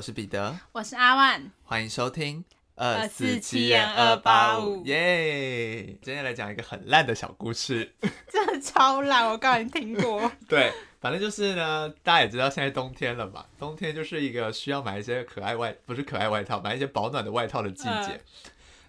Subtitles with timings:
[0.00, 2.42] 我是彼得，我是阿万，欢迎收听
[2.74, 5.84] 二四七二八五耶！
[6.00, 7.92] 今天来讲一个很烂的小故事，
[8.32, 10.32] 真的超烂，我刚才听过。
[10.48, 10.72] 对，
[11.02, 18.14] 反正就是呢，大家也知道现在冬天了嘛，冬天就是一个需要买一些可爱外，不是可爱外套，买一些保暖的外套的季节。
[18.14, 18.20] 嗯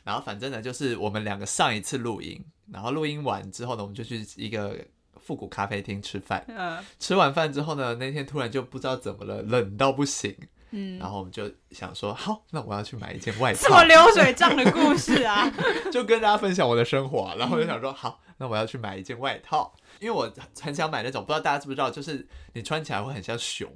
[0.05, 2.41] 然后反正呢，就是我们两个上一次录音，
[2.71, 4.77] 然后录音完之后呢，我们就去一个
[5.19, 6.45] 复古咖啡厅吃饭。
[6.47, 10.33] 嗯吃完饭之后呢，那天突然就不知道怎么了，冷到不行。
[10.71, 15.51] 嗯，然后我们就想说，好，那我要去买一件外什套么，流水账的故事啊？
[15.91, 23.69] 就跟大家分享我的生活啊、然后我就想说，好，那我要去买一件外套，因为我很想买那种，不知道大家知不知道，就是你穿起来会很像熊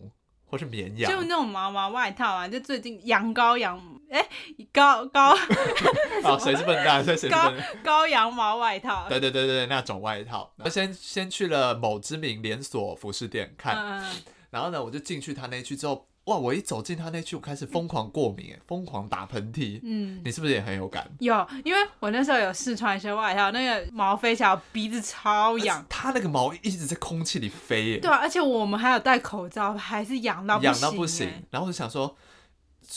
[0.47, 4.25] 或是绵羊就，那种毛毛外套啊，就最近羊羔羊哎
[4.71, 5.31] 高高
[6.23, 7.03] 啊，谁是笨蛋？
[7.03, 7.65] 谁谁是笨蛋？
[7.83, 9.07] 高羊毛外套。
[9.09, 10.53] 对对对对，那种外套。
[10.59, 14.15] 我先先去了某知名连锁服饰店看，嗯，
[14.51, 19.79] 然后呢，我就进去他那区之后，哇，我一走进他那区，我开始疯狂过敏，哎疯狂打喷嚏。
[19.83, 21.07] 嗯，你是不是也很有感？
[21.19, 25.85] 有，因为我那时候有试穿一些外套，那个毛飞起来，我鼻子超痒。
[25.87, 31.43] 它那个毛一直在空气里飞耶，对啊，而且我们还有戴口罩，还是痒到痒到不不行欸。
[31.51, 32.17] 然后我就想说，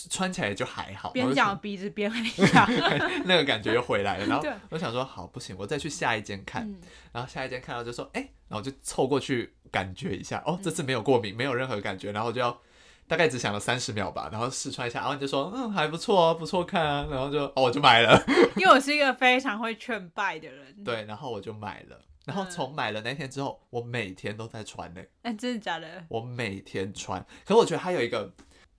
[0.09, 1.11] 穿起来也就还好。
[1.11, 2.67] 边讲鼻子边很痒。
[3.27, 4.27] 那个感觉又回来了。
[4.27, 6.67] 然后我想说，好不行，我再去下一间看。
[6.67, 6.81] 嗯
[7.13, 12.13] 然后下一间看到就说，哎、然后就凑过去感觉一下，哦，这次没有过敏，没有任何感觉。
[12.13, 12.57] 然后我就要
[13.09, 17.07] 大概只想了三十秒吧，然后试穿一下，然后你就说，嗯，还不错哦，不错看啊。
[17.11, 18.23] 然后就哦，我就买了。
[18.57, 20.85] 因为我是一个非常会劝败的人。
[20.85, 21.99] 对，然后我就买了。
[22.27, 26.05] 然后从买了那天之后，我每天都在穿呢、哎、真的假的？
[26.09, 27.25] 我每天穿。
[27.47, 28.31] 可我觉得它有一个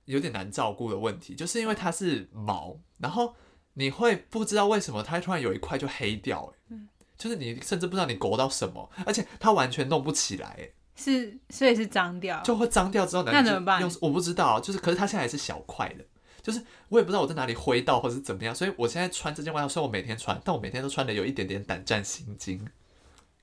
[0.06, 3.34] 有点难照顾的问题，就是因为它是毛，然后
[3.74, 12.42] 你会不知道为什么它突然有一块就黑掉、欸，嗯就是你甚至不知道你裹到什么，而且它完全弄不起来、欸，是，所以是脏掉。
[12.42, 16.04] 就会脏掉之后，那怎么办用我不知道，就是可是它现在还是小块的。
[16.42, 22.68] 就是我也不知道我在哪里挥到或是怎么样，所以我现在穿这件外套，虽然我每天穿，但我每天都穿的有一点点胆战心惊。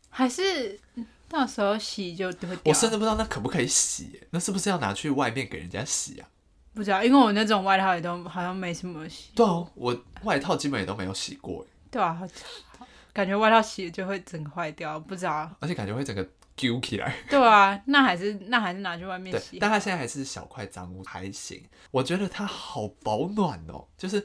[0.08, 2.58] 还是嗯到时候洗就会掉。
[2.64, 6.28] 我甚至不知道那可不可以洗、欸那是不是要拿去外面给人家洗啊？
[6.72, 9.30] 不知道，因为我那种外套也都好像没什么洗。
[9.34, 15.50] 对啊，我外套基本也都没有洗过、欸对啊，好感觉外套洗了就会整个坏掉，不知道。
[15.60, 17.14] 而且感觉会整个揪起来。
[17.28, 19.58] 对啊，那还是那还是拿去外面洗，。
[19.58, 21.62] 但它现在还是小块脏污，还行。
[21.90, 24.18] 我觉得它好保暖哦，就是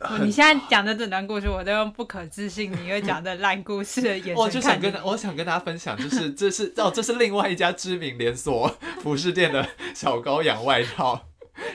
[0.00, 8.68] 哦你现在讲的整段故事，我都用不可置信你会讲的烂故事的眼 我就想跟我想跟大家分享，就是 这是哦，这是另外一家知名连锁
[9.02, 11.28] 服饰店的小羔羊外套，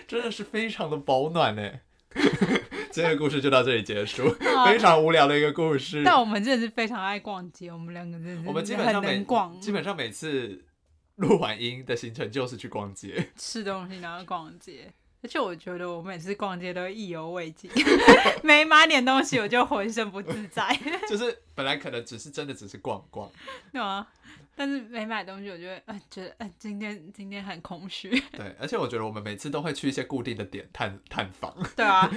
[0.07, 1.71] 真的是非常的保暖呢。
[2.95, 4.23] 今天的故事就到这里结束，
[4.65, 6.01] 非常无聊的一个故事。
[6.05, 10.63] 但我们真的是非常爱逛街，我们两个真的是我们基本上每逛，基本上每次
[11.15, 13.31] 录完音的行程就是去逛街。
[13.35, 14.93] 吃东西然后逛街。
[15.25, 17.67] 而且我觉得我每次逛街都意犹未尽，
[18.43, 23.27] 没买点东西我就浑身不自在， 就是本来可能只是真的只是逛逛，
[23.73, 24.07] 对啊？
[24.57, 31.53] 但是没买东西，我就会呃觉得呃今天今天很空虚，对，而且我觉得我们每次都会去一些固定的点探探访。
[31.75, 32.09] 对啊。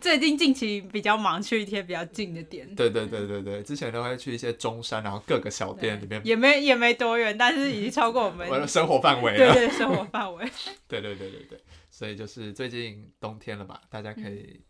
[0.00, 9.52] 最近近期比较忙，去一些比较近的点，对对对对对，之前都会去一些中山，然后各个小店里面，也没也没多远，但是已经超过我们生活范围了。
[9.54, 10.44] 对对生活范围。
[10.88, 11.60] 对对对对对，
[11.96, 14.36] 所以就是最近冬天了吧，大家可嗯。
[14.36, 14.60] 以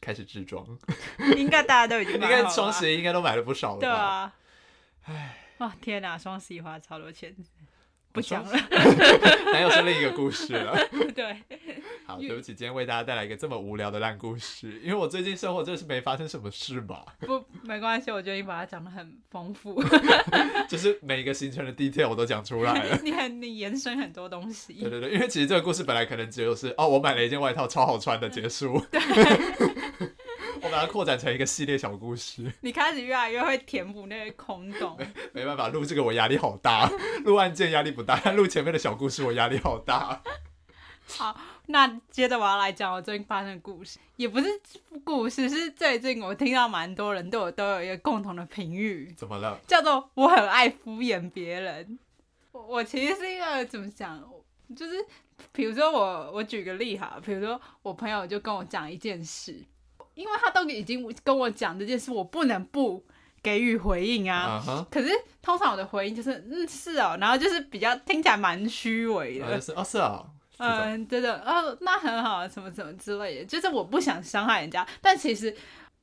[0.00, 0.64] 开始置装，
[1.36, 3.80] 应该大家都已经 应买了吧该双十一应该都买了不少了吧？
[3.80, 4.32] 对啊，
[5.06, 7.34] 哎，哇天哪，双十一花超多钱，
[8.12, 8.66] 不双讲了。
[9.52, 10.76] 那又是另一个故事了。
[11.14, 11.36] 对，
[12.06, 19.82] 好，对不起，今天为大家带来一个这么无聊的烂故事，因为我最近生活真的是没发生什么事吧，不没关系，我觉得你把它讲的很丰富，
[20.68, 22.98] 就是每一个行程的 detail 我都讲出来了。
[23.02, 24.72] 你很你延伸很多东西。
[24.74, 28.84] 对对对，因为其实这个故事本来可能只有是哦，我买了一件外套，超好穿的结束。
[30.70, 34.96] 我把它扩展成一个系列小故事，你开始越来越会填补那个空洞。
[35.32, 36.88] 没办法，录这个我压力好大，
[37.24, 40.22] 录案件压力不大，但录前面的小故事我压力好大。
[41.18, 41.36] 好，
[41.66, 44.46] 那接着我要来讲我最近发生的故事，也不是
[45.02, 49.58] 故事，是最近我听到蛮多人对我都有一个共同的评语，怎么了？
[49.66, 51.98] 叫做我很爱敷衍别人。
[52.52, 54.22] 我我其实是一个怎么讲，
[54.76, 55.04] 就是
[55.50, 59.60] 比如说我我举个例哈，比如说我朋友就跟我讲一件事，
[60.14, 63.04] 因为他都已经跟我讲这件事，我不能不
[63.42, 64.62] 给予回应啊。
[64.90, 65.08] 可是
[65.40, 70.26] 通常我的回应就是嗯是哦，然后就是比较听起来蛮虚伪的，哦是哦，
[70.58, 75.56] 嗯，真的，哦，那很好，什么什么之类的，就是我不想伤害人家，但其实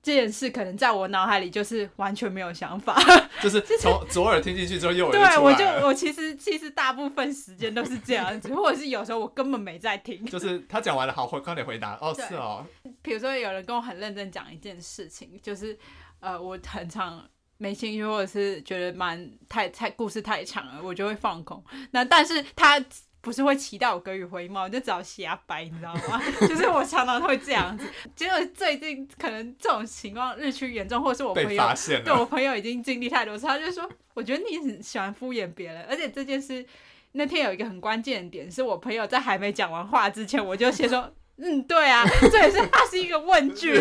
[0.08, 2.98] 这件事可能在我脑海里就是完全没有想法。
[3.44, 10.26] 就是从左耳听进去之后，右耳对，出我就我其实其实大部分时间都是这样子，或者是有时候我根本没在听。
[10.26, 11.98] 就是他讲完了，好，回快点回答。
[12.00, 12.66] 哦，是哦，
[13.02, 15.78] 比如说有人跟我很认真讲一件事情，就是
[16.22, 17.22] 呃，我很常
[17.58, 21.62] 没兴趣，或者是觉得蛮太太故事太长了，我就会放空。
[21.92, 22.82] 那但是他
[23.28, 26.22] 不是会期待我给予回报，我就只好瞎掰，你知道吗？
[26.48, 27.86] 就是我常常会这样子。
[28.16, 31.64] 结果最近可能这种情况日趋严重，或者是我朋被友。
[32.06, 36.66] 对我朋友已经经历太多次，他就说，我觉得你很喜欢敷衍别人，而且这件事
[37.12, 43.78] 那天有一个很关键的点，是我朋友在还没讲完话之前，我就先说， 嗯，对啊，这也是它是一个问句，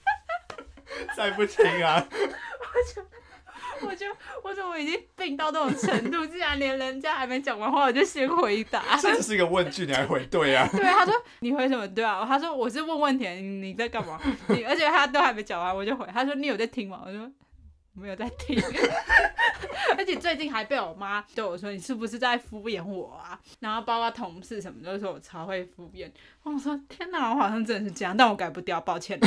[1.14, 3.02] 再不听啊，我就
[3.86, 4.06] 我怎
[4.66, 8.82] 么已经病到这种程度， 竟然连人家还没讲完话，我就先回答。
[9.00, 10.68] 这只是一个问句，你还回对啊？
[10.76, 11.86] 对，他说你回什么？
[11.88, 14.20] 对啊，他说我是问问题，你你在干嘛？
[14.48, 16.06] 你而且他都还没讲完，我就回。
[16.12, 17.02] 他说你有在听吗？
[17.06, 17.20] 我说
[17.94, 18.60] 我没有在听。
[19.96, 23.38] 而且最近还被我妈对我说你是不是在敷衍我啊？
[23.60, 26.10] 然后包括同事什么都说我超会敷衍。
[26.42, 29.18] 我说天哪，我好像真的是这样，但我改不掉，抱歉。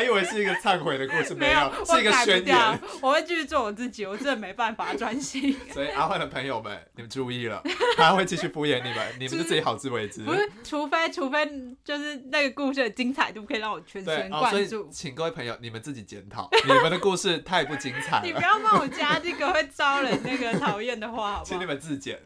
[0.00, 5.54] 还以为是一个忏悔的故事，没有，我是一个宣言。，我会继续做我自己，我真的没办法专心。
[5.74, 7.62] 所以阿焕的朋友们，你们注意了，
[7.98, 10.22] 他会继续敷衍你们，你们就自己好自为之。
[10.22, 11.46] 不是，除非除非
[11.84, 14.88] 就是那个故事的精彩度可以让我全神，贯注。
[14.90, 21.66] 请各位朋友，你们自己检讨，你们的故事太不精彩 你不，要帮我加这个会招人那个讨厌的话，好不好请你？
[21.66, 22.18] 们自检。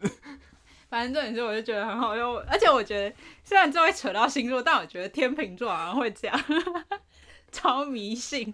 [0.90, 3.12] 反正这件事，我就觉得很好用，而且我觉得
[3.42, 6.40] 虽然这会扯到星座，但我觉得天秤座好像会这样，
[7.54, 8.52] 超迷信。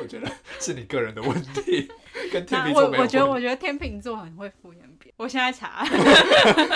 [0.00, 0.28] 我觉得
[0.58, 1.88] 是你个人的问题，
[2.32, 5.14] 跟天那秤座没有我我觉得，我觉得天秤座很会敷衍别人。
[5.16, 5.86] 我现在查。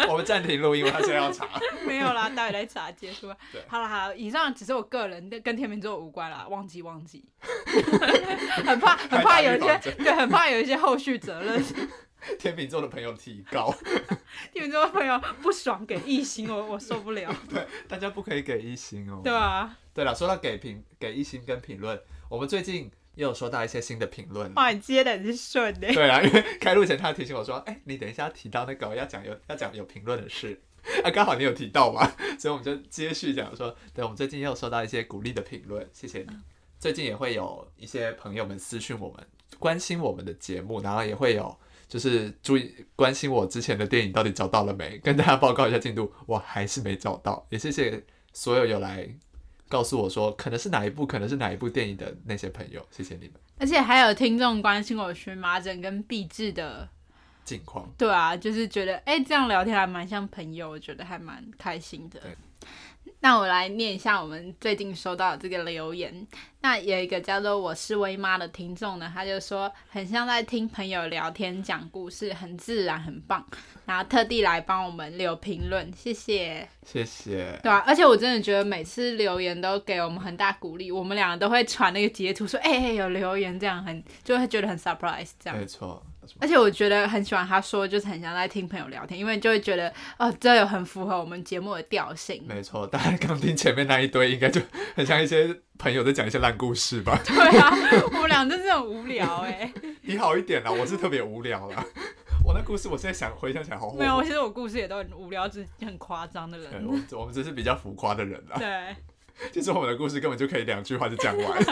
[0.08, 1.48] 我们暂停录音，因为他现在要查。
[1.84, 3.60] 没有啦，待会来查结束了对。
[3.66, 7.24] 好了好了，以上只是我个人的，跟天秤座无关啦，忘记忘记。
[8.64, 11.60] 很怕很怕有一些对，很怕有一些后续责任。
[12.38, 13.74] 天秤座的朋友提高，
[14.52, 17.34] 天秤座的朋友不爽给一星，我我受不了。
[17.48, 19.20] 对，大家不可以给一星哦。
[19.24, 24.52] 对啊，对了，说到给评给一星跟评论，我们最近也有收到一些新的评论。
[24.54, 25.92] 哇，你接的很是顺的。
[25.92, 30.60] 对啊，因为开录前他提醒我说，哎、你等一下提到那个要讲有要讲有评论的事，
[31.04, 36.28] 啊，刚好你有提到嘛， 所以我们就接续讲说，对，我们最近也有收到一些鼓励的评论，谢谢你。
[36.78, 39.26] 最近也会有一些朋友们私讯我们，
[39.58, 41.54] 关心我们的节目，然后也会有
[41.88, 47.46] 就是注意关心我之前的电影到底找到了没，跟大家报告一下进度，我还是没找到。
[47.50, 48.02] 也谢谢
[48.32, 49.06] 所有有来
[49.70, 53.32] 告诉我说可能是哪一部，可能是哪一部电影的那些朋友，谢谢你们。
[53.56, 56.88] 而且还有听众关心我荨麻疹跟闭智的，
[57.44, 62.36] 近况对啊，就是觉得哎、这样聊天还蛮像朋友，我觉得还蛮开心的对。
[63.22, 66.26] 那我来念一下我们最近收到的这个留言。
[66.62, 73.46] 那有一个叫做我是微妈的听众呢，他就说很像在听朋友聊天讲故事，很自然，很棒。
[73.86, 76.66] 然后特地来帮我们留评论，谢谢。
[76.86, 77.58] 谢谢。
[77.62, 85.58] 对啊，而且我真的觉得每次留言都给我们很大鼓励，我们两个都会传那个截图说，哎、哎有留言，这样很就会觉得很 surprise 这样。
[85.58, 86.02] 没错，
[86.38, 92.44] 而且我觉得很喜欢他说，就是很像在听朋友聊天，因为就会觉得哦，这有很符合我们节目的调性。
[92.46, 92.86] 没错。
[92.86, 94.60] 大家刚听前面那一堆，应该就
[94.94, 97.18] 很像一些朋友在讲一些烂故事吧？
[97.26, 97.70] 对啊，
[98.12, 99.72] 我们俩真是很无聊哎、
[100.02, 101.84] 你好一点啦，我是特别无聊啦。
[102.44, 103.92] 我那故事，我现在想回想起来好。
[103.92, 106.86] 没有，其实我故事也都很无聊，只是很夸张的对，人。
[106.86, 108.56] 我们我们只是比较浮夸的人啦。
[108.58, 108.96] 对，
[109.52, 111.62] 其实我们的故事根本就可以两句话就讲完。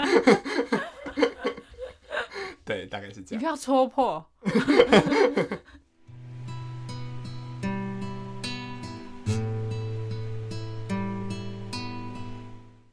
[2.68, 3.38] 对，大概是这样。
[3.38, 4.22] 你不要戳破。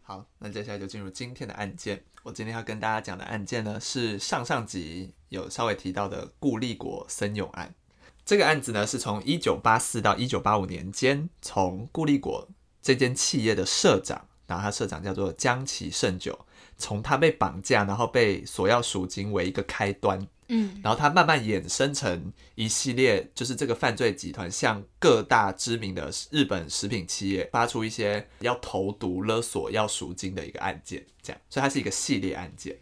[0.01, 2.01] 好，那接下来就进入今天的案件。
[2.23, 7.75] 我今天要跟大家讲的案件呢，是上上集有稍微提到的顾立国森永案。
[8.23, 12.47] 这个案子呢，是从一九八四到一九八五年间，从顾立国
[12.81, 32.77] 这间企业的社长，然后他社长叫做江崎胜久，从他被绑架，然后被索要赎金为一个开端，嗯，然后他慢慢衍生成一系列，就是这个犯罪集团向各大知名的日本食品企业发出一些要投毒、勒索、要赎金的一个案件，这样，所以它是一个系列案件。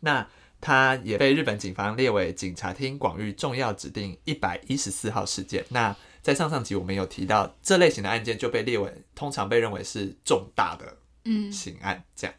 [0.00, 0.26] 那
[0.60, 5.62] 他也被日本警方列为警察厅广域重要指定一百一十四号事件。
[5.68, 12.34] 那在上上集我们有提到，这类型的案件就被列为通常被认为是重大的嗯刑案，这样。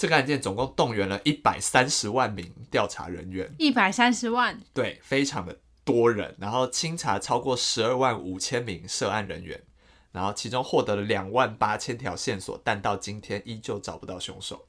[0.00, 9.62] 这个案件总共动员了一百三十万名调查人员，一百三十万，对，非常的多人，然后清查超过十二万五千名涉案人员，
[10.10, 14.66] 然后其中获得了两万八千条线索，但到今天依旧找不到凶手，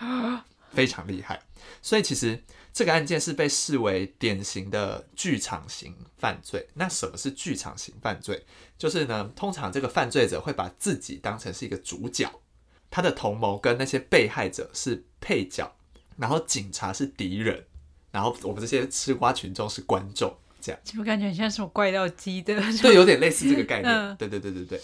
[0.72, 1.40] 非常厉害。
[1.80, 6.68] 所以其实这个案件是被视为典型的剧场型犯罪。
[6.74, 8.44] 那什么是剧场型犯罪？
[8.76, 12.30] 就是呢，通常这个犯罪者会把自己当成是一个主角，
[12.96, 15.70] 他的同谋跟那些被害者是配角，
[16.16, 17.62] 然后警察是敌人，
[18.10, 20.80] 然后我们这些吃瓜群众是观众，这样。
[20.82, 22.58] 怎么感觉很像什么怪盗基的？
[22.80, 23.92] 对，有点类似这个概念。
[23.92, 24.80] 嗯 对对对对对。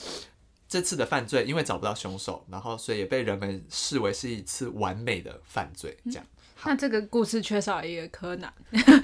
[0.69, 6.27] 这次的犯罪因为找不到凶手，然后所以也被人们视为是一次完美的犯罪，这样。
[6.65, 8.53] 那这个故事缺少一个柯南，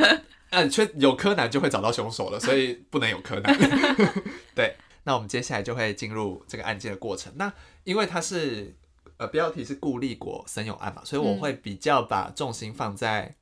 [0.51, 3.57] 嗯，缺有柯南就会找到凶手了，所以不能有柯南。
[4.55, 7.33] 对，那我们接下来就会进入这个案件的过程。
[7.37, 7.51] 那
[7.85, 8.75] 因为它是
[9.19, 13.37] 呃标题是顾立国森永案嘛，所以我会比较把重心放在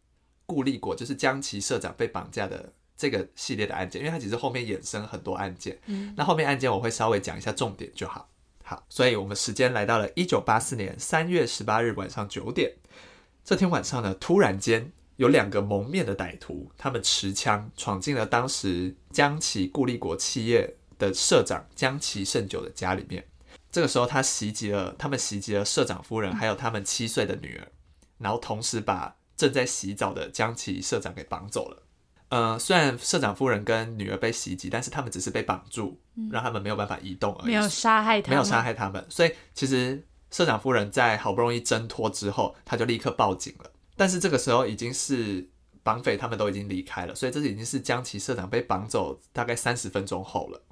[0.45, 5.79] 顾立国，就是江崎社长被绑架的这个系列的案件，因为它其实后面衍生很多案件。
[5.87, 8.29] 嗯，那后面案件我会稍微讲一下重点就好。
[8.65, 12.73] 好，所以我们时间来到了一九八四年三月十八日晚上九点。
[13.45, 23.25] 这天晚上呢，突然间有两个蒙面的歹徒，他们持枪闯进了当时江崎固力国企业的社长江崎胜久的家里面。
[23.71, 27.69] 这个时候，他袭击了他们袭击了社长夫人，还有他们七岁的女儿，
[28.19, 31.83] 然后同时把正在洗澡的江崎社长给绑走了。
[32.29, 38.61] 呃，虽然社长夫人跟女儿被袭击，但是他们只是被绑住，让他们没有办法移动而已，没有杀害他，没有杀。
[38.63, 39.05] 害他们。
[39.09, 43.71] 所以其实社长夫人在好不容易挣脱之后，他就立刻报警了。
[43.95, 45.49] 但是这个时候已经是
[45.85, 50.63] 绑匪他们都已经离开了，所以这是已经是江崎社长被绑走大概三十分钟后了。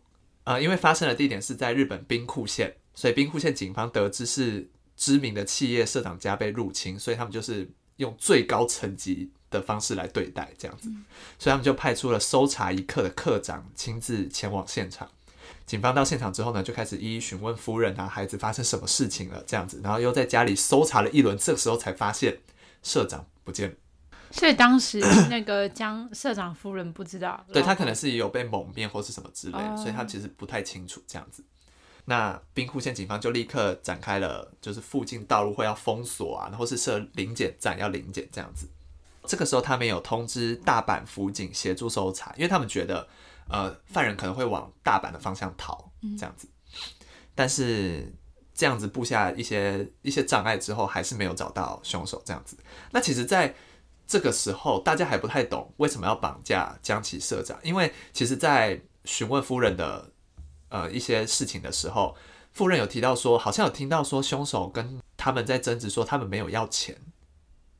[0.42, 10.88] 呃，因为发生的地点是在日本兵库县，所以兵库县警方得知是知名的企业社长家被入侵，所以他们就是用最高层级的方式来对待这样子，
[11.38, 15.08] 所以他们就派出了搜查一课的课长亲自前往现场。
[15.66, 22.38] 警方到现场之后呢，就开始一一询问夫人啊、孩子发生什么事情了这样子，然后又在家里搜查了一轮，这个时候才发现
[22.82, 23.76] 社长不见了。
[24.30, 31.42] 所以当时那个江社长夫人不知道，对他可能是有被蒙面或是什么之类的，哦所以他其实不太清楚这样子。
[32.06, 38.68] 那兵库县警方就立刻展开了，就是附近道路会要封锁啊，然后是设临检站要临检这样子。
[39.26, 43.08] 这个时候他们有通知大阪府警协助搜查，因为他们觉得
[43.48, 46.46] 呃犯人可能会往大阪的方向逃这样子，
[47.34, 48.12] 但是
[48.54, 52.56] 这样子布下一些一些障碍之后，还是没有找到凶手这样子。
[52.90, 53.54] 那其实，在
[54.06, 60.08] 这个时候，大家还不太懂为什么要绑架江崎社长，因为其实，在询问夫人的
[60.74, 62.16] 呃一些事情的时候，
[62.52, 66.96] 富人有提到说，好像有听到说凶手跟他们在争执，说他们没有要钱，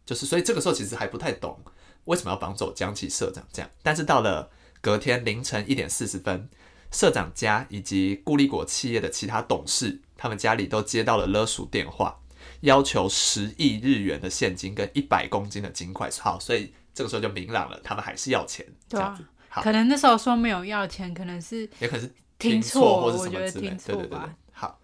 [0.06, 1.58] 就是所以这个时候其实还不太懂
[2.04, 3.68] 为什么要绑走江崎社长这样。
[3.82, 6.48] 但是到了隔天凌晨一点四十分，
[6.92, 12.20] 社长家以及固力果企业的其他董事，他们家里都接到了勒索电话。
[12.60, 19.18] 要求十亿日元的现金跟一百公斤的金块，好，所以这个时候就明朗了，他们还是要钱，对啊
[19.62, 24.18] 可能那时候说没有要钱，可能是也可能是听错错或者我觉得什么之类，对对对
[24.52, 24.80] 好，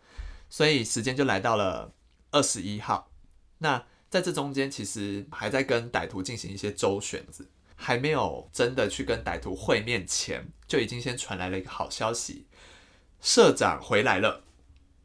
[0.49, 1.93] 所以时间就来到了
[2.31, 3.11] 二十一号，
[3.59, 12.47] 那在这中间其实还在跟歹徒进行一些周旋子，还没有真的去跟歹徒会面前，就已经先传来了一个好消息，
[13.21, 14.45] 社长回来了。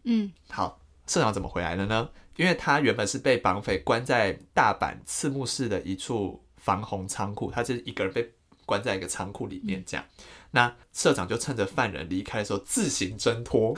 [0.03, 2.09] 嗯好，社长怎么回来了呢？
[2.35, 8.29] 因为他原本是被绑匪关在大阪刺木市的一处防洪仓库，他就是一个人被
[8.65, 10.05] 关在一个仓库里面这样。
[10.55, 13.75] 那社长就趁着犯人离开的时候自行挣脱，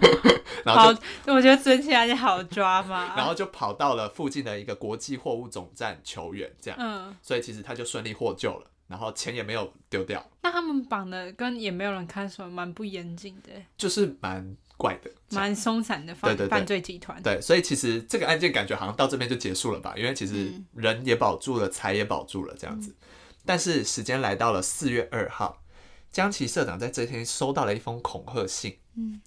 [0.62, 3.12] 然后就，我觉得整起来就好抓嘛。
[3.16, 17.22] 然后就跑到了附近的一个国际货物总站求援，这样，嗯，所以其实他就顺利获救了，然后钱也没有丢掉，那他们绑的跟也没有人看守，蛮不严谨的，就是蛮怪的，蛮松散的犯犯罪集团。
[17.22, 22.94] 对，所以其实这个案件感觉好像到这边就结束了吧，因为其实嗯人也保住了，财也保住了这样子。
[23.46, 25.59] 但是时间来到了四月二号，
[26.12, 29.20] 江崎社长在这天收到了一封恐吓信，嗯，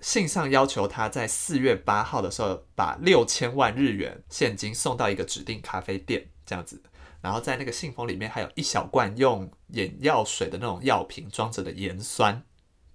[0.00, 6.82] 信上要求他在四月八号的时候把六千万日元现金送到一个指定咖啡店这样子。
[7.22, 12.42] 然后在那个信封里面还有一小罐用眼药水的那种药瓶装着的盐酸，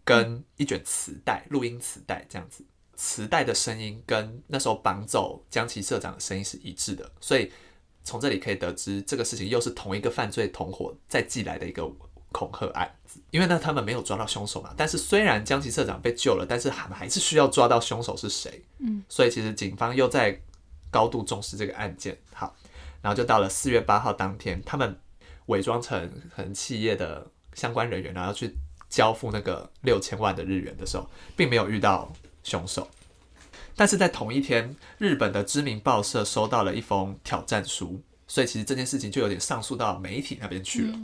[0.05, 2.65] 跟一卷磁带、录音磁带这样子。
[2.95, 7.51] 磁带的声音跟那时候绑走江崎社长的声音是一致的，所以
[8.03, 11.83] 从这里可以得知，这个事情又是同一个犯罪同伙再寄来的一个
[12.31, 13.19] 恐吓案子。
[13.31, 18.63] 因为呢，他们没有抓到凶手嘛，但是虽然江崎社长被救了，但是他们还是需要抓到凶手是谁。
[18.79, 20.39] 嗯，所以其实警方又在
[20.89, 22.17] 高度重视这个案件。
[22.33, 22.55] 好，
[23.01, 24.97] 然后就到了四月八号当天，他们
[25.47, 28.55] 伪装成可能企业的相关人员，然后去
[28.89, 32.11] 交付那个六千万的日元的时候，并没有遇到
[32.43, 32.89] 凶手。
[33.75, 40.97] 但是在同一天，日本的知名报社收到了一封挑战书，所以其实这件事情就有点上诉到媒体那边去了。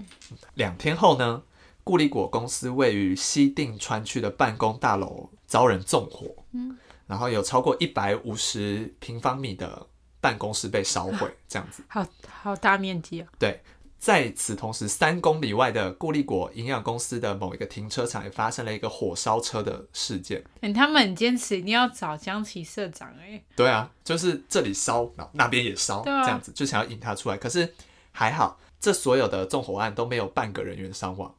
[0.54, 1.44] 两天后呢，
[1.84, 9.86] 固力果公司位于西定川区的办公大楼遭人纵火，嗯，然后有超过一百五十平方米的
[10.22, 11.84] 办公室被烧毁，这样子。
[11.90, 13.28] 好好大面积啊！
[13.38, 13.62] 对，
[14.00, 20.44] 在此同时，三公里外的固力果营养公司的某一个停车场也发生了一个火烧车的事件。
[20.62, 27.38] 哎、他们很坚持一定要找江崎社长、哎，对啊，就是这里烧，然后那边也烧，啊这样子就想要引他出来。
[27.38, 27.74] 可是
[28.12, 31.34] 还好，这所有的纵火案都没有半个人员伤亡。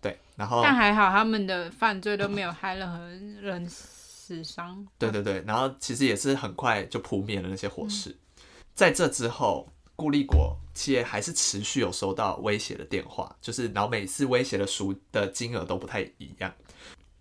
[0.00, 2.98] 对，然后但还好他们的犯罪都没有害任何
[3.40, 4.84] 人死伤。
[4.98, 8.14] 对对对，然后其实也是很快就扑灭了那些火势。
[8.74, 16.52] 在这之后，固力果企业还是持续有收到威胁的电话，就是然后每次威胁的赎的金额都不太一样。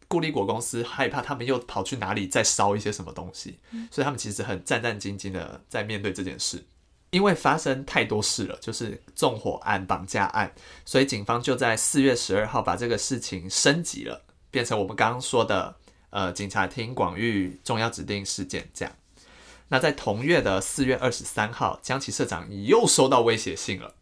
[0.07, 3.57] 固力果公司害怕他们又跑去哪里再烧一些什么东西，
[3.89, 6.63] 所以他们其实很战战兢兢的在面对这件事。
[7.09, 10.51] 因为发生太多事了，就是纵火案、绑架案，
[10.83, 15.75] 所以警方就在四月十二号把这个事情升级了，变成我们刚刚说的
[16.09, 18.95] 呃警察厅广域重要指定事件这样。
[19.69, 23.95] 那在同月的四月二十三号，江崎社长又收到威胁信了，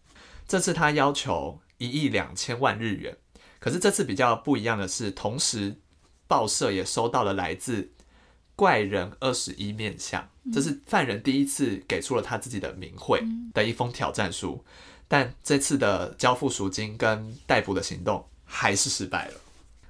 [0.47, 3.17] 这次他要求一亿两千万日元。
[3.59, 5.77] 可是这次比较不一样的是，同时
[6.27, 7.91] 报社也收到了来自
[8.55, 14.65] 怪人二十一面相，这是犯人第一次给出了他自己的名讳的一封挑战书，
[15.07, 19.33] 但这次的交付赎金跟逮捕的行动还是失败了。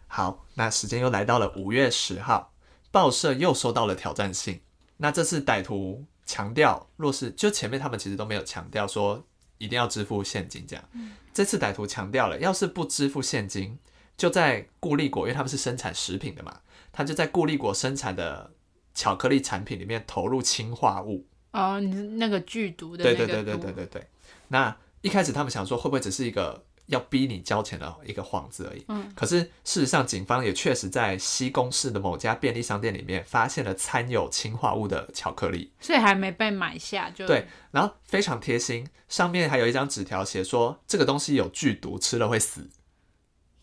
[0.08, 2.54] 好，那时间又来到了五月十号，
[2.92, 4.62] 报社又收到了挑战信。
[5.02, 9.26] 那这次歹徒强调，若是就前面他们其实都没有强调说
[9.58, 10.86] 一定要支付现金这样，
[11.34, 13.80] 这次歹徒强调了，要是不支付现金，
[14.16, 18.52] 就在固力果，因为他们是生产食品的嘛，他就在固力果生产的
[18.94, 21.26] 巧克力产品里面投入氰化物。
[21.52, 24.08] 哦，你是那个剧毒的对那个对对对毒对对对。
[24.50, 28.86] 那一开始他们想说，会不会只是一个要逼你交钱的一个幌子而已？
[28.88, 29.12] 嗯。
[29.16, 35.72] 可是事实上，警方也确实在西宫市的某家便利商店里面发现了掺有氰化物的巧克力。
[35.80, 42.70] 所以还没被买下就对，然后非常贴心，上面还有一张纸条写说这个东西有剧毒，吃了会死。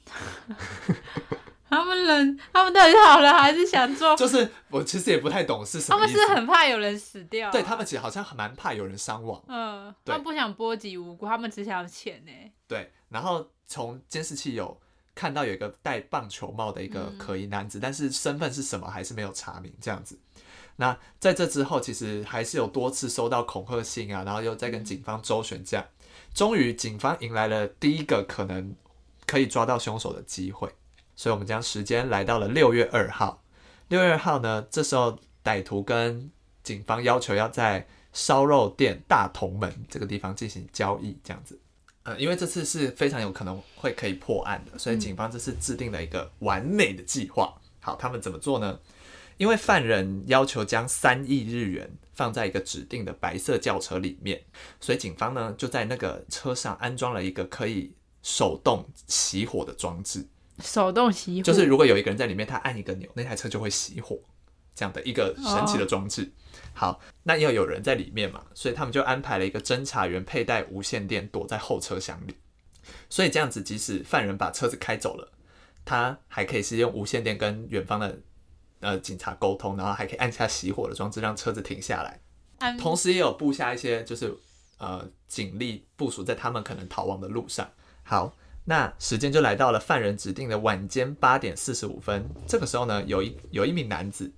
[1.68, 4.16] 他们人，他们到底是好人还是想做？
[4.16, 6.18] 就是我其实也不太懂是什么他们意思。
[6.18, 9.42] 是很怕有人死掉啊、对他们其实好像很蛮怕有人伤亡。
[9.48, 12.32] 嗯，对他们不想波及无辜，他们只想要钱呢。
[12.66, 14.80] 对，然后从监视器有
[15.14, 20.18] 看到有一个戴棒球帽的一个可疑男子，但是身份是什么还是没有查明这样子。
[20.76, 25.84] 那在这之后，其实还是有多次收到恐吓信啊，然后又在跟警方周旋，这样，
[26.32, 28.74] 终于警方迎来了第一个可能
[29.26, 30.72] 可以抓到凶手的机会。
[31.18, 33.42] 所以，我们将时间来到了六月二号。
[33.88, 36.30] 六月二号呢，这时候歹徒跟
[36.62, 41.58] 警方要求要在烧肉店大同门这个地方进行交易，这样子。
[42.04, 47.52] 呃，因为这次是非常有可能会可以破案的，所以警方这次制定了一个完美的计划。
[47.80, 48.78] 好，他们怎么做呢？
[49.38, 54.40] 因为犯人要求将三亿日元放在一个指定的白色轿车里面，
[54.78, 60.24] 所以警方呢就在那个车上安装了一个可以手动熄火的装置。
[60.60, 64.18] 手动熄火，就是如果有一个人在里面，他按一个钮，那台车就会熄火，
[64.74, 66.32] 这样的一个神奇的装置。
[66.72, 72.34] 好，那要有人在里面嘛，所以他们就安排了一个侦查员佩戴无线电躲在后车厢里，
[73.08, 75.32] 所以这样子，即使犯人把车子开走了，
[75.84, 78.18] 他还可以是用无线电跟远方的
[78.80, 82.20] 呃警察沟通，然后还可以按下熄火的装置，让车子停下来。
[82.58, 84.36] 安同时也有布下一些就是
[84.78, 87.68] 呃警力部署在他们可能逃亡的路上。
[88.02, 88.34] 好，
[88.68, 92.28] 那时间就来到了犯人指定的晚间八点四十五分。
[92.46, 94.30] 这个时候呢，有一有一名男子，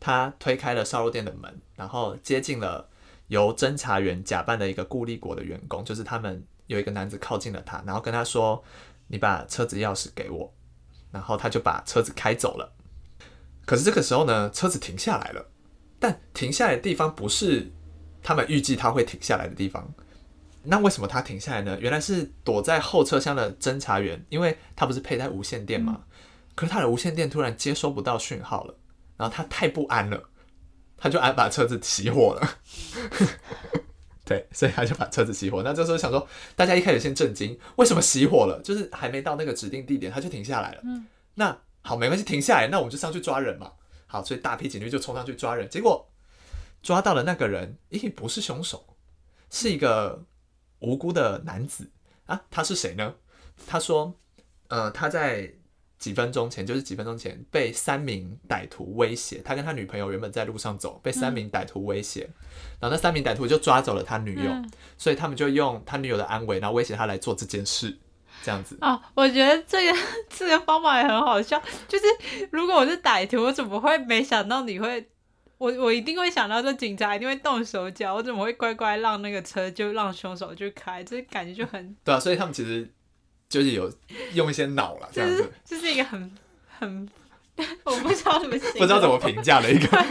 [0.00, 2.88] 他推开了烧肉店的门，然后接近了
[3.28, 8.64] 由侦查员假扮的一个顾立国的员工，就是他们有一个男子靠近了他，然后跟他说
[9.06, 10.52] ：“你把车子钥匙给我。”
[11.12, 12.72] 然后他就把车子开走了。
[13.64, 15.46] 可是这个时候呢，车子停下来了。
[16.00, 17.70] 但停下来的地方不是
[18.24, 19.94] 他们预计他会停下来的地方。
[20.64, 21.76] 那为什么他停下来呢？
[21.80, 26.02] 原来是躲在后车厢的侦查员，因为他不是佩戴无线电吗？
[26.54, 28.74] 可是他的无线电突然接收不到讯号了，
[29.16, 30.22] 然后他太不安了，
[30.96, 32.48] 他就安把车子熄火了。
[34.24, 35.62] 对，所以他就把车子熄火。
[35.62, 38.60] 那这时候想说，大家一开始先震惊，为什么熄火了？
[38.62, 40.82] 就是还没到那个指定地点，他就停下来了。
[41.34, 43.72] 那好，没关系，停下来，那我们就上去抓人嘛。
[44.06, 46.08] 好，所以大批警力就冲上去抓人，结果
[46.82, 48.96] 抓到了那个人，咦，不是凶手，
[49.50, 50.24] 是一个
[50.82, 51.90] 无辜的男子
[52.26, 52.42] 啊。
[52.50, 53.14] 他是谁呢？
[53.66, 54.14] 他说，
[54.68, 55.52] 呃，他在
[55.98, 62.28] 几分钟前，就是几分钟前被三名歹徒威胁，他跟他女朋友原本在路上走，被三名歹徒威胁，
[62.80, 67.96] 然后那三名歹徒就抓走了他女友，嗯所以他们就用他女友的安危，然后威胁他来做这件事，
[68.42, 68.76] 这样子。
[68.80, 71.62] 哦，我觉得这个 这个方法也很好笑。
[71.86, 72.04] 就是
[72.50, 75.08] 如果我是歹徒，我怎么会没想到你会？
[75.62, 81.04] 我我一定会想到这警察一定会动手脚，我怎么会乖乖让那个车就让凶手去开？
[81.04, 82.92] 这感觉就很，对啊，所以他们其实
[83.48, 83.88] 就是有
[84.34, 86.36] 用一些脑了，这样子，这是一个很
[86.80, 87.08] 很，
[87.84, 89.86] 我不知道怎么形容，不知道怎么评价的一个。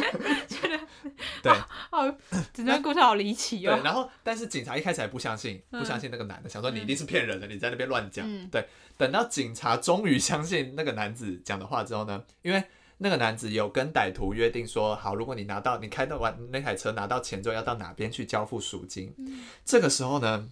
[1.44, 1.52] 对
[1.90, 2.16] 哦，
[2.54, 3.82] 整段故事好离奇对，哦。
[3.84, 8.26] 然后但是警察一开始还不相信，不相信那个男的，想说你一定是骗人的，你在那边乱讲。
[8.26, 8.66] 嗯对，
[8.98, 12.64] 等到警察终于相信那个男子讲的话之后呢，因为
[13.04, 19.12] 那个男子有跟歹徒约定说，好，如果你拿到你开到完那台车拿到钱之后，要到哪边去交付赎金。
[19.66, 20.48] 这个时候呢，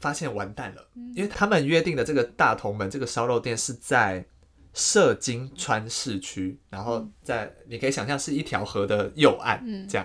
[0.00, 4.26] 发现完蛋了，因为他们约定的这个大同门这个烧肉店是在
[4.74, 9.86] 射金川市区，然后在你可以想象是一条河的右岸，嗯。
[9.88, 10.04] 这样。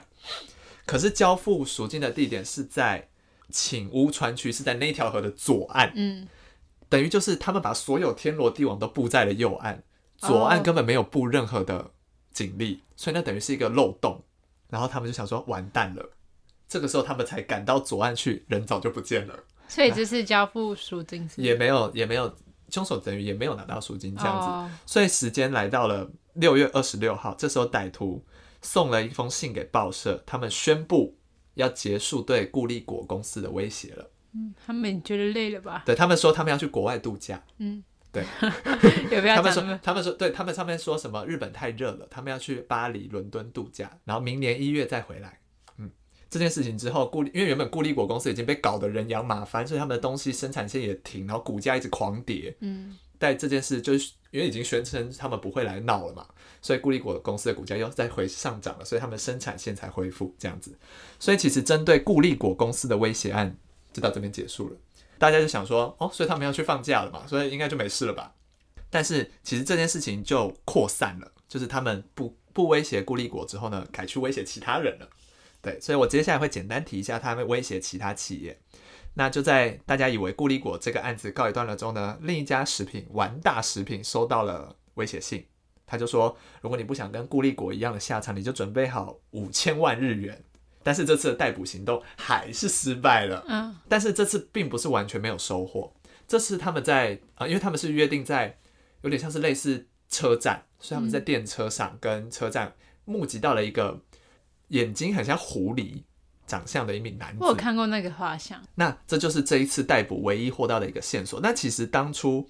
[0.85, 3.09] 可是交付赎金的地点是在
[3.49, 6.27] 请屋川区，是在那条河的左岸，嗯，
[6.89, 9.83] 等于就是他们把所有天罗地网都布在了右岸，
[10.27, 11.91] 左岸哦根本没有布任何的
[12.31, 14.23] 警力，所以那等于是一个漏洞。
[14.69, 16.03] 然后他们就想说完蛋了，
[16.67, 22.35] 这个时候他们才赶到左岸去，人早就不见了，所以这是交付赎金也没有也没有
[22.69, 24.47] 凶手等于也没有拿到赎金这样子。
[24.47, 28.25] 哦所以时间来到了六月二十六号，这时候歹徒
[28.63, 31.15] 送了一封信给报社，他们宣布
[31.53, 34.09] 要结束对固力果公司的威胁了。
[34.33, 35.83] 嗯他们觉得累了吧？
[35.85, 37.43] 对他们说，他们要去国外度假。
[37.59, 37.83] 嗯，
[38.13, 38.23] 对，
[39.35, 45.39] 他们说他们说，对他们上面说什么日本太热了，他们要去巴黎、伦敦度假，然后明年一月再回来。
[45.77, 45.89] 嗯，
[46.29, 52.55] 这件事情之后，固因为原本固力果公司已经被搞得人仰马翻，所以他们的东西生产线也停，然后股价一直狂跌。
[52.59, 56.25] 嗯但这件事就是因为已经宣称他们不会来闹了嘛，
[56.61, 60.77] 所以固力果公司的股价又再回上涨了，所以他们生产线才恢复这样子。
[61.19, 63.55] 所以其实针对固力果公司的威胁案
[63.93, 64.75] 就到这边结束了。
[65.17, 68.33] 大家就想说，哦，所以他们要去放假了嘛，所以应该就没事了吧？
[68.89, 75.09] 但是其实这件事情就扩散了，就是他们不不威胁固力果之后呢，改去威胁其他人了。
[75.61, 78.59] 对，所以我接下来会简单提一下他们威胁其他企业。
[79.15, 85.45] 那就在大家以为固力果这个案子告一段落之后呢，另一家食品丸大食品收到了威胁信，
[85.85, 90.43] 他就说，如果你不想跟固力果一样的下场，你就准备好五千万日元。
[90.83, 93.43] 但是这次的逮捕行动还是失败了。
[93.47, 95.93] 嗯但是这次并不是完全没有收获，
[96.27, 98.57] 这次他们在啊、呃因为他们是约定在
[99.01, 102.73] 有点像是类似车站，所以他们在电车上跟车站
[103.05, 103.99] 募集到了一个
[104.69, 106.03] 眼睛很像狐狸
[106.47, 107.55] 长相的一名男子我有。
[107.55, 111.39] 看过那个画像，那这就是这一次逮捕唯一获到的一个线索。
[111.41, 112.49] 那其实当初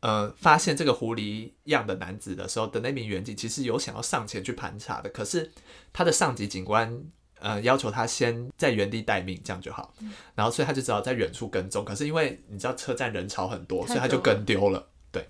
[0.00, 5.50] 呃发现这个狐狸样的男子的时候的那名员警，其实有想要上前去盘查的，可是
[5.92, 7.02] 他的上级警官
[7.40, 9.94] 呃要求他先在原地待命，这样就好。
[10.34, 11.84] 然后所以他就只好在远处跟踪。
[11.84, 14.88] 可是因为你知道车站人潮很多，所以他就跟丢了。
[15.10, 15.28] 对。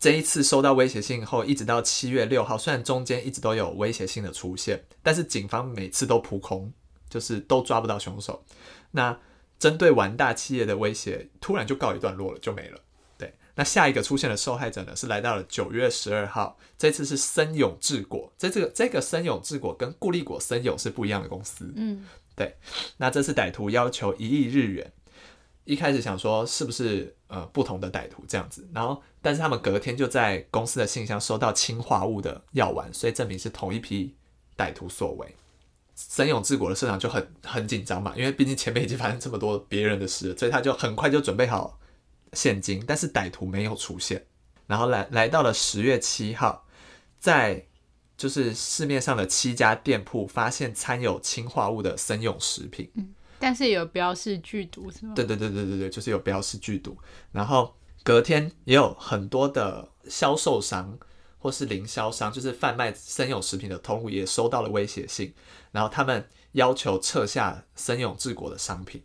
[0.00, 6.72] 这一次收到威胁信后，一直到七月六号，虽然中间一直都有威胁性的出现，但是警方每次都扑空，
[7.10, 8.44] 就是都抓不到凶手。
[8.92, 9.18] 那
[9.58, 12.78] 针对完大企业的威胁，突然就告一段落了，就没了。
[13.58, 21.72] 对，那下一个出现的受害者呢，是来到了九月十二号，这次是森永制果，在这个这个森永制果跟固力果森永是不一样的公司。
[21.74, 22.54] 嗯对
[22.98, 24.92] 那这次歹徒要求一亿日元，
[25.64, 34.14] 一开始想说是不是呃不同的歹徒这样子，然后但是他们隔天就在公司的信箱收到氰化物的药丸，所以证明是同一批
[34.56, 35.34] 歹徒所为。
[35.96, 41.76] 森永治国的社长就很很紧张嘛，因为毕竟前面已经发生这么多别人的事了，所以他就很快就准备好
[42.32, 44.26] 现金，但是歹徒没有出现。
[44.66, 46.66] 然后来来到了十月七号，
[47.18, 47.66] 在
[48.16, 52.90] 就是市面上的七家店铺发现掺有氰化物的生永食品。
[52.94, 55.12] 嗯但是有标示剧毒是吗？
[55.14, 56.98] 对对对对对对，就是有标示剧毒。
[57.30, 60.98] 然后隔天也有很多的销售商
[61.38, 65.32] 或是零销商，就是贩卖生永食品的通路也收到了威胁信，
[65.70, 69.04] 然后他们要求撤下生永治国的商品，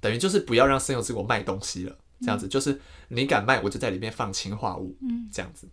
[0.00, 1.98] 等于就是不要让生永治国卖东西了。
[2.22, 5.68] 这样子就是你敢卖，我就在里面放氰化物，嗯，这样子。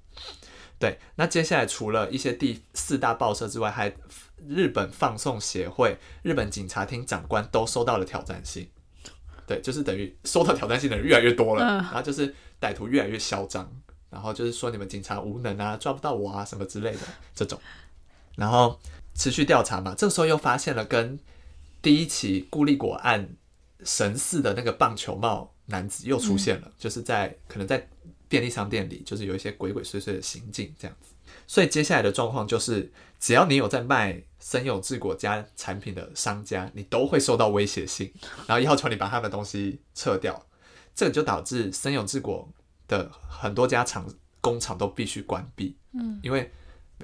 [0.79, 3.93] 对，那接下来除了一些第四大报社之外，还
[4.47, 8.69] 日本放送协会、日本警察厅长官都收到了挑战信。
[9.45, 13.69] 对，就是等于收到挑战信的人越来越多了，嗯然后就是歹徒越来越嚣张，
[14.09, 16.99] 然后就是说你们警察无能啊，抓不到我啊什么之类的
[17.33, 17.59] 这种，
[18.37, 18.79] 然后
[19.15, 21.19] 持续调查嘛，这时候又发现了跟
[21.81, 23.35] 第一起孤立果案
[23.83, 27.87] 神似的那个棒球帽男子又出现了，就是在可能在
[28.27, 31.13] 便利商店里，就是有一些鬼鬼祟祟的行径这样子。
[31.47, 38.11] 所以接下来的状况就是，只要你有在卖森永治果家产品的商家，你都会收到威胁信，
[38.45, 40.45] 然后要求你把他们的东西撤掉。
[40.93, 42.47] 这个就导致森永治果
[42.87, 44.05] 的很多家厂
[44.41, 45.75] 工厂都必须关闭。
[45.93, 46.51] 嗯，因为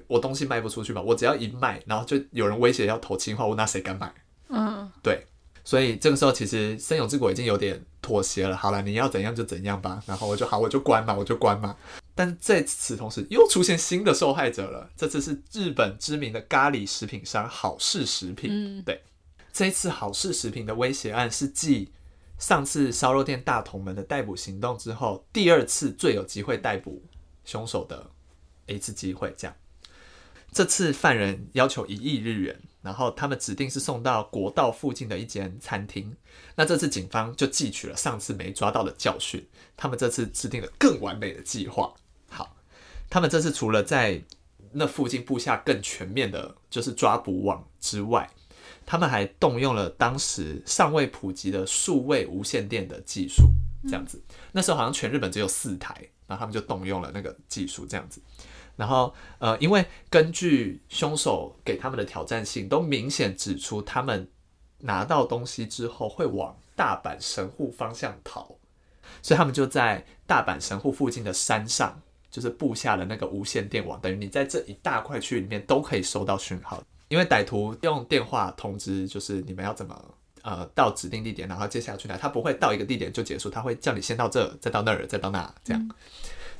[0.08, 4.14] 我东西卖不出去嘛，我只要一卖，然后就有人威胁要投清化物，那谁敢买？
[4.50, 5.26] 嗯，对，
[5.66, 8.56] 所以这个时候其实森永之国已经有点妥协了。
[8.56, 10.02] 好了，你要怎样就怎样吧。
[10.06, 11.76] 然后我就好，我就关嘛，我就关嘛。
[12.14, 14.90] 但在此同时，又出现新的受害者了。
[14.96, 18.50] 这次是日本知名的咖喱食品商好事食品。
[18.52, 19.02] 嗯对，
[19.52, 21.92] 这一次好事食品的威胁案是继
[22.38, 27.04] 上次烧肉店大同门的逮捕行动之后，第二次最有机会逮捕
[27.44, 28.12] 凶手的
[28.68, 29.34] 一次机会。
[29.36, 29.56] 这样，
[30.52, 36.16] 这次犯人要求一亿日元，然后他们指定是送到国道附近的一间餐厅。
[36.56, 39.44] 那这次警方就汲取了上次没抓到的教训，
[39.76, 41.92] 他们这次制定了更完美的计划。
[42.30, 42.56] 好，
[43.10, 44.22] 他们这次除了在
[44.72, 48.30] 那附近布下更全面的，就是抓捕网之外，
[48.86, 53.46] 他们还动用了当时尚未普及的数位无线电的技术，
[53.86, 54.22] 这样子。
[54.52, 55.96] 那时候好像全日本只有四台，
[56.28, 58.22] 然后他们就动用了那个技术，这样子。
[58.76, 64.30] 然后，呃，因为根据凶手给他们的挑战性，都明显指出他们
[64.80, 68.56] 拿到东西之后会往大阪神户方向逃，
[69.22, 76.84] 所以他们就在大阪神户附近的山上，就是布下了那个无线电网，等于你在这一大块区域里面都可以收到讯号。
[77.08, 85.90] 因为歹徒用电话通知，就是你们要怎么呃到指定地点，然后接下去哪，他不会到一个地点就结束，他会叫你先到这，再到那儿，再到那这样。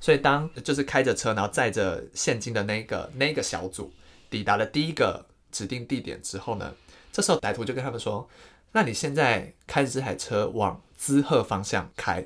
[0.06, 3.92] 所以当就是开着车，然后载着现金的那个那个小组
[4.30, 6.72] 抵达了第一个指定地点之后呢，
[7.12, 8.30] 这时候歹徒就跟他们说
[8.72, 12.24] ：“那你现在开着这台车往滋贺方向开。”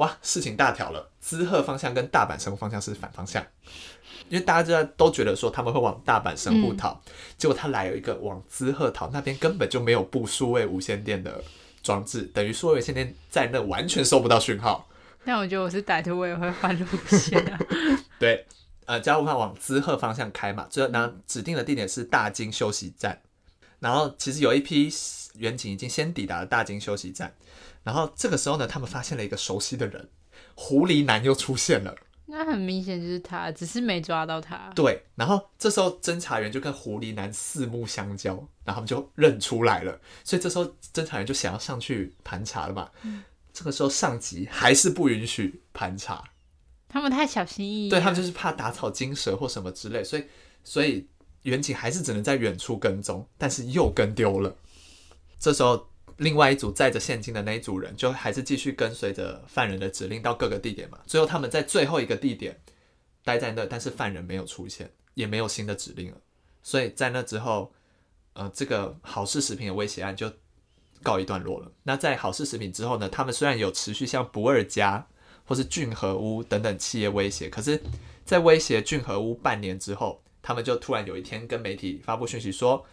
[0.00, 3.46] 哇，事情大条了，滋贺方向跟大阪神户方向是反方向，
[4.30, 6.98] 因为大家知道都觉得说他们会往大阪神户逃，
[7.36, 11.44] 结果他来有一个往滋贺逃，那边根本就没有布数位无线电的
[11.82, 14.88] 装置，等于数位无线电在那完全收不到讯号。
[15.24, 17.58] 但我觉得我是歹徒，我也会换路线啊。
[18.18, 18.46] 对，
[18.86, 23.22] 呃，加护派往滋贺方向开嘛，最后然后指定的地点是大金休息站，
[23.78, 24.92] 然后其实有一批
[25.36, 27.34] 远警已经先抵达了大金休息站，
[27.82, 30.08] 然后这个时候呢，他们发现了一个熟悉的人，
[30.54, 31.94] 狐狸男又出现了。
[32.26, 34.72] 那很明显就是他，只是没抓到他。
[34.74, 38.32] 对，然后这时候侦查员就跟狐狸男四目相交，
[38.64, 42.88] 然后他们就认出来了，所以这时候侦查员就想要上去盘查了嘛。
[43.52, 46.24] 这个时候上级还是不允许盘查，
[46.88, 47.90] 他们太小心翼翼。
[47.90, 50.24] 对他们就是怕打草惊蛇或什么之类，所以
[50.64, 51.06] 所以
[51.42, 54.56] 远景还是只能在远处跟踪，但是又跟丢了。
[55.38, 55.88] 这时候，
[56.18, 60.98] 另外一组载着现金的那一组人就还是继续跟随着犯人的指令到各个地点嘛。
[61.06, 62.58] 最后他们在最后一个地点
[63.24, 66.16] 待在那，但是犯人没有出现，也没有新的指令了。
[66.62, 67.72] 所以在那之后，
[68.34, 70.32] 呃，这个好事食品的威胁案就
[71.02, 71.70] 告一段落了。
[71.82, 75.06] 那在好事食品之后呢，他们虽然有持续向不二家
[75.44, 77.82] 或是俊和屋等等企业威胁，可是，
[78.24, 82.86] 在威胁俊和屋半年之后，他们就突然有一天跟媒体发布讯息说，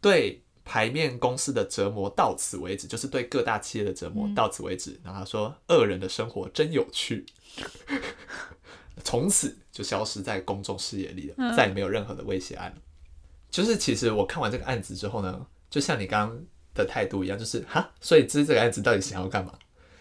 [0.00, 4.98] 对牌面公司的折磨到此为止，就是对各大企业的折磨到此为止。
[5.02, 7.24] 然后他说，恶人的生活真有趣，
[9.02, 12.76] 从此就消失在公众视野里了，再也没有任何的威胁案了。
[13.50, 16.44] 就是其实我看完这个案子之后呢，就像你刚刚
[16.74, 19.52] 的态度一样，就是哈，所以这这个案子到底想要干嘛？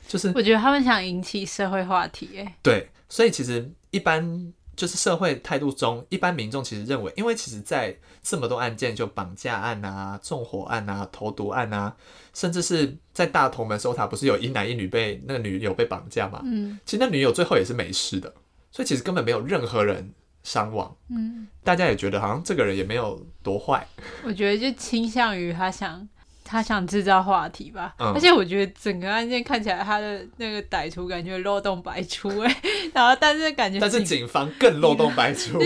[0.07, 11.95] 就是我觉得他们想引起社会话题，哎，对，所以其实一般就是社会态度中，一般民众其实认为，因为其实，在这么多案件，就绑架案啊、纵火案啊、投毒案啊，
[12.33, 16.41] 甚至是在大同门搜查，不是有一男一女被那个女友被绑架嘛？
[16.43, 18.33] 嗯其实那女友最后也是没事的，
[18.71, 20.11] 所以其实根本没有任何人
[20.43, 23.87] 伤亡，嗯，大家也觉得好像这个人也没有多坏。
[24.25, 26.07] 我觉得就倾向于他想
[26.53, 28.13] 他想制造话题吧，嗯。
[28.13, 32.61] 而且我觉得整个案件看起来他的那个歹徒感觉漏洞百出，哎，
[32.93, 35.59] 然后但是感觉但是警警方更漏洞百出，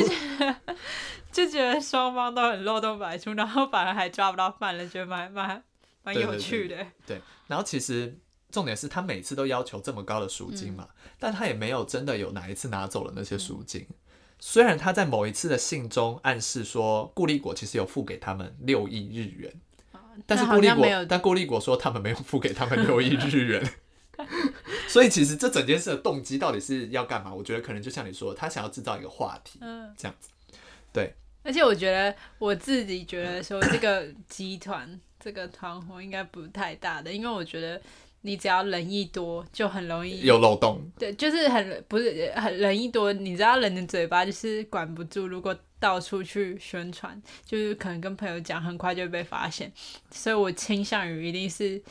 [1.30, 5.62] 就觉得双方都很漏洞百出，然后反而还抓不到犯人，觉得蛮蛮
[6.04, 6.78] 蛮有趣的。
[7.06, 8.17] 对，然后其实
[8.50, 10.88] 重点是他每次都要求这么高的赎金嘛，
[11.19, 13.86] 但他也没有真的有哪一次拿走了那些赎金。
[14.39, 19.52] 虽然他在某一次的信中暗示说顾立果其实有付给他们六亿日元，
[20.25, 23.73] 但是郭立果像没有，但郭立国说他们没有付给他们六亿日元。
[24.88, 27.32] 所以其实这整件事的动机到底是要干嘛？
[27.32, 30.30] 我觉得可能就像你说，他想要制造一个话题，嗯，这样子。
[30.91, 37.80] 对，而且我觉得我自己觉得说这个集团这个团伙应该不太大的，因为我觉得
[38.28, 40.86] 你只要人一多，就很容易有漏洞。
[41.00, 49.72] 对，就是很不是很人一多，你知道人的嘴巴就是管不住，如果到处去宣传，就是可能跟朋友讲，很快就会被发现。
[50.12, 51.82] 所以我倾向于一定是，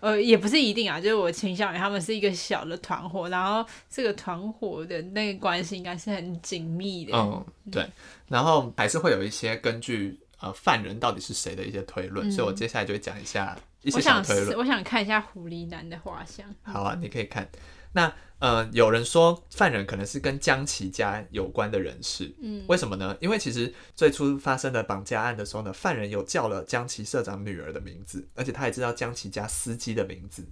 [0.00, 7.12] 呃，也不是一定啊，就是我倾向于他们是一个小的团伙，然后这个团伙的那个关系应该是很紧密的。
[7.14, 7.86] 嗯，对，
[8.28, 14.58] 然后还是会有一些根据呃犯人到底是谁的一些推论，所以我接下来就会讲一下一些我想小推论。
[14.58, 16.46] 我想看一下狐狸男的画像。
[16.62, 17.48] 好啊，你可以看。
[17.92, 23.16] 那呃，有人说犯人可能是跟江崎家有关的人士，嗯，为什么呢？
[23.18, 30.46] 因为其实最初发生的绑架案的时候呢，犯人有叫了江崎社长女儿的名字，而且他也知道江崎家司机的名字。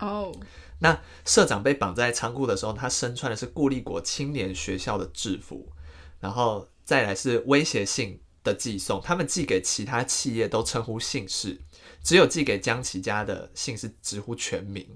[0.00, 0.32] 哦，
[0.78, 5.72] 那社长被绑在仓库的时候，他身穿的是顾立国青年学校的制服，
[6.20, 11.60] 然后再来是威胁性的寄送，他们寄给其他企业都称呼姓氏，
[12.06, 14.86] 只有寄给江崎家的信是直呼全名。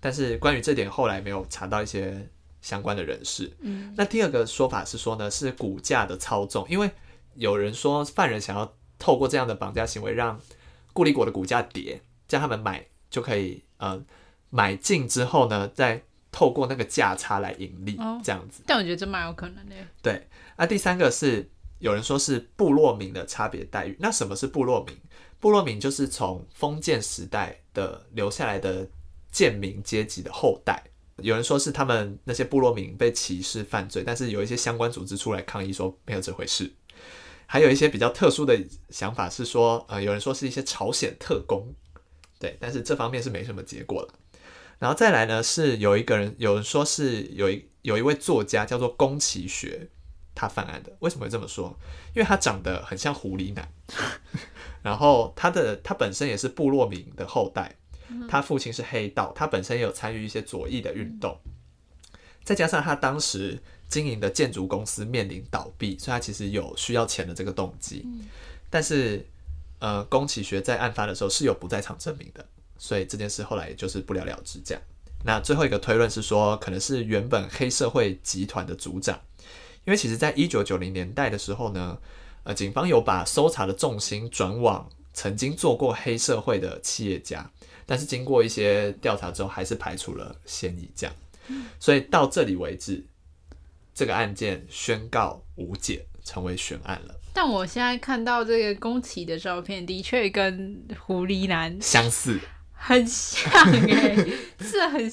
[0.00, 2.26] 但是关于这点，后来没有查到一些
[2.62, 3.52] 相关的人士。
[3.60, 6.90] 嗯，那第二个说法是说呢，是股价的操纵，因为
[7.34, 10.40] 有人说犯人想要透过这样的绑架行为让
[10.94, 14.02] 顾立国的股价跌，叫他们买就可以呃
[14.48, 18.62] 买进之后呢，再透过那个价差来盈利，哦这样子。
[18.66, 19.74] 但我觉得这蛮有可能的。
[20.00, 23.94] 对，那第三个是有人说是部落民的差别待遇。
[24.00, 24.96] 那什么是部落民？
[25.44, 28.88] 部落民就是从封建时代的留下来的
[29.30, 30.82] 贱民阶级的后代。
[31.18, 36.72] 有人说是他们那些部落民被歧视犯罪，但是有一些相关组织出来抗议说没有这回事。
[37.44, 41.74] 还有一些比较特殊的想法是说，呃，有人说是一些朝鲜特工，
[42.38, 44.14] 对，但是这方面是没什么结果了。
[44.78, 49.90] 然后再来呢，是有一个人，有人说是有一有一位作家叫做宫崎学，
[50.34, 50.96] 他犯案的。
[51.00, 51.78] 为什么会这么说？
[52.14, 53.68] 因为他长得很像狐狸男，
[54.84, 57.74] 然后他的他本身也是部落民的后代，
[58.28, 61.34] 他父亲是黑道，他本身也有参与一些左翼的运动，
[62.44, 68.06] 再加上他当时经营的建筑公司面临倒闭，所以他其实有需要钱的这个动机。
[68.68, 69.26] 但是，
[69.78, 74.82] 呃，宫崎学在案发的时候是有不在场证明的，所以这件事后来也就是不了了之这样。
[75.24, 79.18] 那最后一个推论是说，可能是原本黑社会集团的组长，
[79.86, 81.96] 因为其实在一九九零年代的时候呢，
[82.44, 87.50] 呃，警方有把搜查的重心转往曾经做过黑社会的企业家，
[87.84, 91.16] 但是经过一些调查之后，还是排除了嫌疑，这样。
[91.78, 93.04] 所以到这里为止，
[93.94, 97.14] 这个案件宣告无解，成为悬案了。
[97.32, 102.38] 但我现在看到这个宫崎的照片，的确跟狐狸男相似，
[102.72, 104.16] 很像哎、
[104.60, 105.12] 是很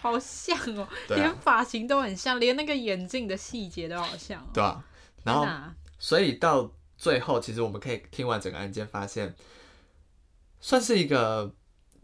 [0.00, 4.46] 好像哦、连发型都很像，连那个眼镜的细节都好像、哦。
[4.54, 4.84] 对啊、
[5.24, 5.46] 然后
[5.98, 9.34] 所以到最后，其实我们可以听完整个案件，发现
[10.60, 11.54] 算是一个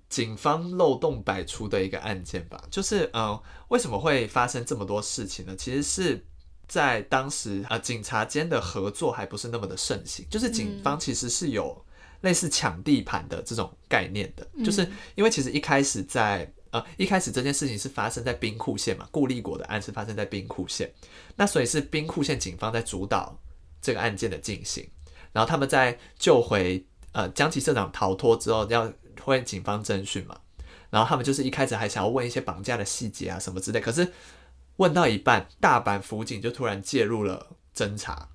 [0.09, 2.63] 警方漏洞百出的一个案件吧。
[2.71, 5.55] 就是嗯，为什么会发生这么多事情呢？
[5.57, 6.27] 其实是
[6.67, 11.85] 在当时呃，警察间的合作还不是那么的盛行，就是警方其实是有
[12.21, 16.53] 类似抢地盘的这种概念的，就是因为其实一开始在。
[16.75, 20.93] 呃，一开始这件事情是发生在兵库县嘛，顾立国的案是发生在兵库县，
[21.37, 23.39] 那所以是兵库县警方在主导
[23.85, 24.89] 这个案件的进行，
[25.31, 30.41] 然后他们在救回呃江崎社长逃脱之后，要会警方侦讯嘛，
[30.89, 34.11] 然后他们就是一开始还想要问一些绑架的细节啊什么之类，可是
[34.77, 38.31] 问到一半，大阪辅警就突然介入了侦查，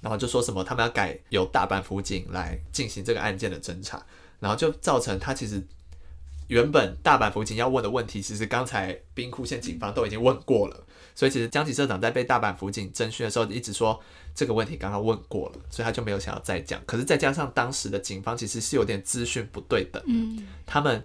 [0.00, 4.06] 然后就说什么他们要改由大阪辅警来进行这个案件的侦查，
[4.38, 5.60] 然后就造成他其实
[6.46, 10.85] 原本大阪辅警要问的问题，其实刚才兵库县警方都已经问过了。
[11.16, 14.00] 所以其实江崎社长在被大阪府警征讯的时候，一直说
[14.34, 16.80] 这个问题刚刚问过了，所以他就没有想要再讲。
[16.86, 21.02] 可是再加上当时的警方其实是有点资讯不对等，嗯，他们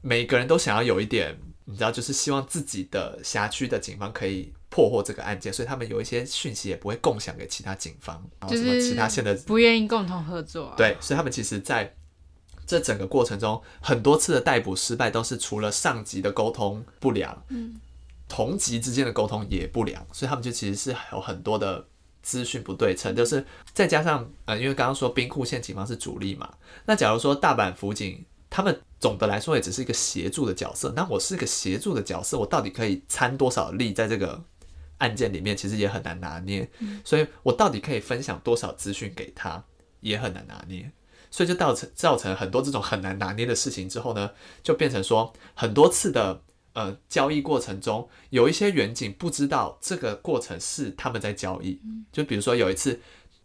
[0.00, 11.94] 每个人都想要有一点，你知道，就是希望自己的辖区的警方可以破获这个案件，所以他们有一些讯息也不会共享给其他警方，然后什么就是其他县的不愿意共同合作、啊。，对，所以他们其实在
[12.66, 17.74] 这整个过程中，很多次的逮捕失败都是除了上级的沟通不良，嗯，
[18.28, 21.86] 同级之间的沟通也不良，所以他们就其实是有很多的
[22.22, 26.52] 资讯不对称，就是再加上呃，因为刚刚说兵库县警方是主力嘛，
[26.84, 34.42] 那假如说大阪府警他们总的来说也只是一个协助的角色，那我是一个协助的角色，我到底可以参多少力在这个
[34.98, 36.68] 案件里面，其实也很难拿捏，
[37.04, 39.62] 所以我到底可以分享多少资讯给他，
[40.00, 40.90] 也很难拿捏。
[41.28, 44.30] 所以就造成造成很多这种很难拿捏的事情之后呢，
[44.62, 46.40] 就变成说很多次的
[46.76, 51.80] 呃交易过程中，有一些远景不知道这个过程是他们在交易。
[52.12, 53.00] 就比如说有一次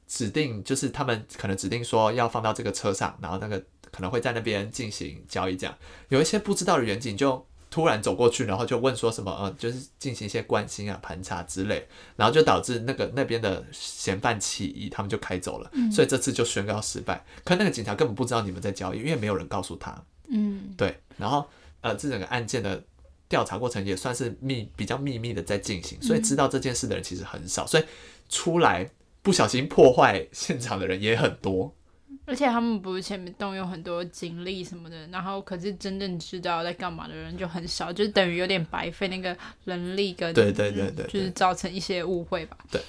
[0.06, 3.58] 指定就是他们可能指定说要放到这个车上，然后那个
[3.90, 5.74] 可能会在那边进行交易，这样
[6.10, 17.24] 有一些不知道的远景就突然走过去，然后就问说什么，呃，就是进行一些关心啊、盘查之类，然后就导致那个那边的嫌犯起疑，他们就开走了，所以这次就宣告失败。
[17.46, 20.04] 可那个警察根本不知道你们在交易，因为没有人告诉他。
[20.28, 21.48] 嗯，对，然后
[21.80, 22.84] 呃，这整个案件的
[23.32, 27.84] 调查过程也算是秘比较秘密的在进行，所以知道这件事的人其实很少，所以
[28.28, 28.88] 出来
[29.22, 31.74] 不小心破坏现场的人也很多。
[32.26, 42.58] 而且他们不是前面动用很多警力什么的，然后可是真正知道在干嘛的人就很少，就是等于有点白费那个人力跟对对对对就是造成一些误会吧。
[42.70, 42.82] 对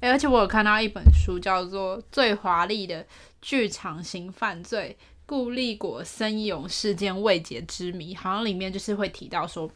[0.00, 3.06] 诶而且我有看到一本书叫做《最华丽的
[3.40, 9.70] 剧场型犯罪：顾立果森勇事件未解之谜》，好像里面就是会提到说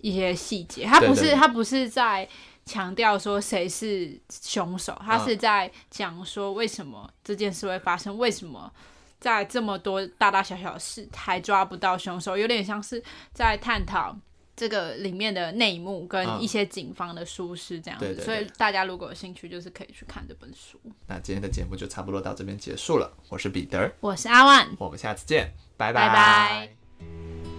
[0.00, 2.28] 一些细节，他不是他不是在。
[2.66, 8.72] 强调说谁是凶手，他嗯是在讲说为什么这件事会发生，为什么
[9.20, 13.04] 在这么多大大小小的事还抓不到凶手，有点像是
[13.34, 14.16] 在探讨
[14.56, 16.40] 这个里面的内幕跟嗯。
[16.40, 18.06] 一些警方的疏失这样子。
[18.06, 20.78] 对对对所以大家如果有兴趣，就是可以去看这本书。
[21.06, 25.92] 那今天的节目就差不多到这边结束了，我是彼得，我是阿万，我们下次见，拜。
[25.92, 27.53] 拜拜